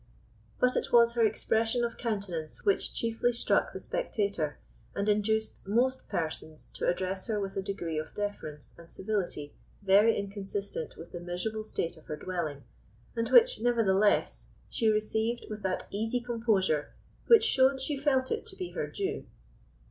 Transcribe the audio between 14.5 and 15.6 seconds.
she received